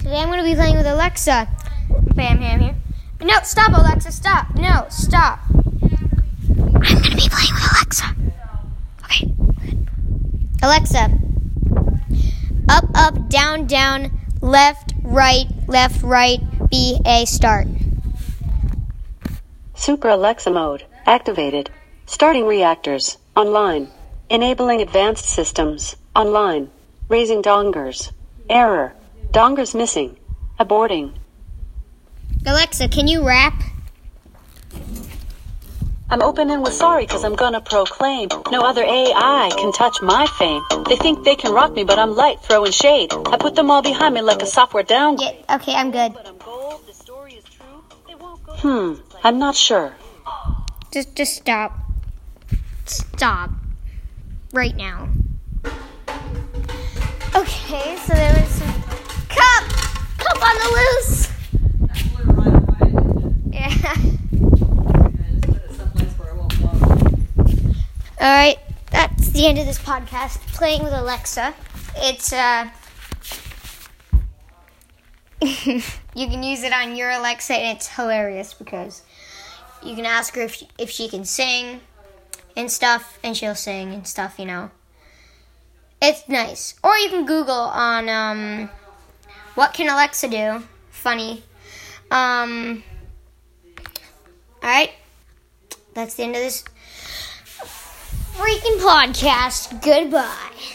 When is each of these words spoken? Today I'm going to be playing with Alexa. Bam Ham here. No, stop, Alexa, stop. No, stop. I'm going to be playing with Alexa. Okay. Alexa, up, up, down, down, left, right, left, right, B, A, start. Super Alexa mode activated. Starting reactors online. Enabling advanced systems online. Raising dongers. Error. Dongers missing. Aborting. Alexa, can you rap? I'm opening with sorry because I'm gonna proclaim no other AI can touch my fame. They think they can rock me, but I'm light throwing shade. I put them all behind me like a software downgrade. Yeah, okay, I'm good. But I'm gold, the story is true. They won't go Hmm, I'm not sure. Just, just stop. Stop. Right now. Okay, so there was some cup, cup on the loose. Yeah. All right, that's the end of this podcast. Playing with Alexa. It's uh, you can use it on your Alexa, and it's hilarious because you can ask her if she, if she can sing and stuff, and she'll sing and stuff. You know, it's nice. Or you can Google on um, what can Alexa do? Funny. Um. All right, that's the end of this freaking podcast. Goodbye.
Today 0.00 0.16
I'm 0.16 0.28
going 0.28 0.38
to 0.38 0.44
be 0.44 0.54
playing 0.54 0.78
with 0.78 0.86
Alexa. 0.86 1.46
Bam 2.14 2.38
Ham 2.38 2.60
here. 2.60 2.74
No, 3.20 3.34
stop, 3.42 3.76
Alexa, 3.76 4.10
stop. 4.10 4.46
No, 4.54 4.86
stop. 4.88 5.40
I'm 5.50 6.72
going 6.72 7.02
to 7.02 7.16
be 7.16 7.28
playing 7.28 7.52
with 7.52 7.70
Alexa. 7.70 8.16
Okay. 9.04 9.30
Alexa, 10.62 11.10
up, 12.70 12.84
up, 12.94 13.28
down, 13.28 13.66
down, 13.66 14.18
left, 14.40 14.94
right, 15.02 15.44
left, 15.68 16.02
right, 16.02 16.40
B, 16.70 16.98
A, 17.04 17.26
start. 17.26 17.68
Super 19.74 20.08
Alexa 20.08 20.50
mode 20.50 20.86
activated. 21.04 21.68
Starting 22.06 22.46
reactors 22.46 23.18
online. 23.36 23.88
Enabling 24.30 24.80
advanced 24.80 25.26
systems 25.26 25.96
online. 26.16 26.70
Raising 27.10 27.42
dongers. 27.42 28.12
Error. 28.48 28.94
Dongers 29.32 29.74
missing. 29.74 30.16
Aborting. 30.58 31.14
Alexa, 32.44 32.88
can 32.88 33.06
you 33.06 33.24
rap? 33.24 33.54
I'm 36.12 36.22
opening 36.22 36.62
with 36.62 36.72
sorry 36.72 37.06
because 37.06 37.22
I'm 37.24 37.36
gonna 37.36 37.60
proclaim 37.60 38.28
no 38.50 38.62
other 38.62 38.82
AI 38.82 39.50
can 39.56 39.70
touch 39.70 40.02
my 40.02 40.26
fame. 40.26 40.62
They 40.88 40.96
think 40.96 41.24
they 41.24 41.36
can 41.36 41.52
rock 41.52 41.72
me, 41.72 41.84
but 41.84 42.00
I'm 42.00 42.16
light 42.16 42.42
throwing 42.42 42.72
shade. 42.72 43.12
I 43.26 43.36
put 43.36 43.54
them 43.54 43.70
all 43.70 43.82
behind 43.82 44.14
me 44.14 44.22
like 44.22 44.42
a 44.42 44.46
software 44.46 44.82
downgrade. 44.82 45.36
Yeah, 45.48 45.56
okay, 45.56 45.74
I'm 45.74 45.92
good. 45.92 46.12
But 46.12 46.26
I'm 46.26 46.38
gold, 46.38 46.84
the 46.88 46.92
story 46.92 47.34
is 47.34 47.44
true. 47.44 47.84
They 48.08 48.16
won't 48.16 48.42
go 48.42 48.54
Hmm, 48.54 48.94
I'm 49.22 49.38
not 49.38 49.54
sure. 49.54 49.94
Just, 50.92 51.14
just 51.14 51.36
stop. 51.36 51.78
Stop. 52.86 53.50
Right 54.52 54.74
now. 54.74 55.08
Okay, 57.36 57.96
so 58.04 58.14
there 58.14 58.34
was 58.34 58.48
some 58.48 58.50
cup, 58.50 58.58
cup 58.58 58.59
on 60.50 60.58
the 60.58 60.70
loose. 60.78 61.30
Yeah. 63.52 63.94
All 68.20 68.36
right, 68.36 68.58
that's 68.90 69.28
the 69.30 69.46
end 69.46 69.58
of 69.58 69.66
this 69.66 69.78
podcast. 69.78 70.38
Playing 70.52 70.82
with 70.82 70.92
Alexa. 70.92 71.54
It's 71.96 72.32
uh, 72.32 72.68
you 75.40 75.82
can 76.14 76.42
use 76.42 76.64
it 76.64 76.72
on 76.72 76.96
your 76.96 77.10
Alexa, 77.10 77.54
and 77.54 77.76
it's 77.76 77.88
hilarious 77.88 78.52
because 78.52 79.02
you 79.84 79.94
can 79.94 80.04
ask 80.04 80.34
her 80.34 80.42
if 80.42 80.54
she, 80.54 80.68
if 80.78 80.90
she 80.90 81.08
can 81.08 81.24
sing 81.24 81.80
and 82.56 82.70
stuff, 82.70 83.18
and 83.22 83.36
she'll 83.36 83.54
sing 83.54 83.94
and 83.94 84.06
stuff. 84.06 84.38
You 84.38 84.46
know, 84.46 84.70
it's 86.02 86.28
nice. 86.28 86.74
Or 86.82 86.96
you 86.96 87.08
can 87.08 87.24
Google 87.24 87.54
on 87.54 88.08
um, 88.08 88.70
what 89.54 89.74
can 89.74 89.88
Alexa 89.88 90.28
do? 90.28 90.62
Funny. 90.90 91.42
Um. 92.10 92.82
All 94.62 94.68
right, 94.68 94.92
that's 95.94 96.14
the 96.14 96.24
end 96.24 96.36
of 96.36 96.42
this 96.42 96.64
freaking 98.36 98.78
podcast. 98.78 99.82
Goodbye. 99.82 100.69